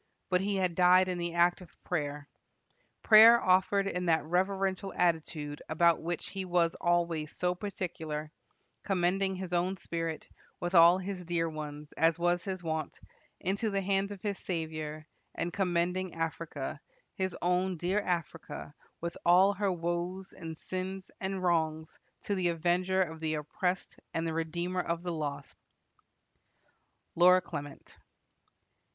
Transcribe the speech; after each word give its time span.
But 0.31 0.41
he 0.41 0.55
had 0.55 0.73
died 0.73 1.07
in 1.09 1.19
the 1.19 1.35
act 1.35 1.61
of 1.61 1.77
prayer 1.83 2.27
prayer 3.03 3.39
offered 3.39 3.85
in 3.85 4.07
that 4.07 4.23
reverential 4.25 4.91
attitude 4.95 5.61
about 5.69 6.01
which 6.01 6.29
he 6.31 6.43
was 6.43 6.73
always 6.81 7.31
so 7.31 7.53
particular; 7.53 8.31
commending 8.81 9.35
his 9.35 9.53
own 9.53 9.77
spirit, 9.77 10.27
with 10.59 10.73
all 10.73 10.97
his 10.97 11.23
dear 11.23 11.47
ones, 11.47 11.93
as 11.97 12.17
was 12.17 12.43
his 12.43 12.63
wont, 12.63 12.99
into 13.41 13.69
the 13.69 13.83
hands 13.83 14.11
of 14.11 14.23
his 14.23 14.39
Saviour; 14.39 15.05
and 15.35 15.53
commending 15.53 16.15
Africa, 16.15 16.81
his 17.13 17.37
own 17.39 17.77
dear 17.77 17.99
Africa, 17.99 18.73
with 19.01 19.15
all 19.23 19.53
her 19.53 19.71
woes 19.71 20.33
and 20.33 20.57
sins 20.57 21.11
and 21.19 21.43
wrongs, 21.43 21.99
to 22.23 22.33
the 22.33 22.47
Avenger 22.47 23.03
of 23.03 23.19
the 23.19 23.35
oppressed 23.35 23.99
and 24.15 24.25
the 24.25 24.33
Redeemer 24.33 24.81
of 24.81 25.03
the 25.03 25.13
lost." 25.13 25.59
LORA 27.15 27.41
CLEMENT. 27.41 27.99